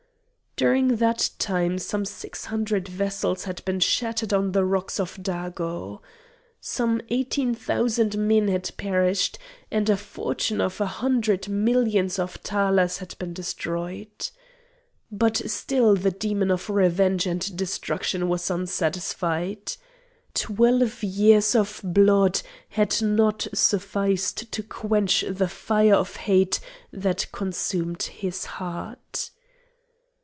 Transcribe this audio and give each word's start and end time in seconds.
During 0.57 0.97
that 0.97 1.31
time 1.39 1.79
some 1.79 2.05
six 2.05 2.45
hundred 2.45 2.87
vessels 2.87 3.45
had 3.45 3.65
been 3.65 3.79
shattered 3.79 4.31
on 4.31 4.51
the 4.51 4.63
rocks 4.63 4.99
of 4.99 5.15
Dago. 5.17 6.01
Some 6.59 7.01
eighteen 7.09 7.55
thousand 7.55 8.15
men 8.15 8.47
had 8.47 8.69
perished, 8.77 9.39
and 9.71 9.89
a 9.89 9.97
fortune 9.97 10.61
of 10.61 10.79
a 10.79 10.85
hundred 10.85 11.49
millions 11.49 12.19
of 12.19 12.35
thalers 12.43 12.97
had 12.99 13.17
been 13.17 13.33
destroyed. 13.33 14.11
But 15.11 15.37
still 15.49 15.95
the 15.95 16.11
demon 16.11 16.51
of 16.51 16.69
revenge 16.69 17.25
and 17.25 17.57
destruction 17.57 18.29
was 18.29 18.51
unsatisfied. 18.51 19.73
Twelve 20.35 21.01
years 21.01 21.55
of 21.55 21.81
blood 21.83 22.39
had 22.69 23.01
not 23.01 23.47
sufficed 23.51 24.51
to 24.51 24.61
quench 24.61 25.25
the 25.27 25.47
fire 25.47 25.95
of 25.95 26.17
hate 26.17 26.59
that 26.93 27.25
consumed 27.31 28.03
his 28.03 28.45
heart. 28.45 29.31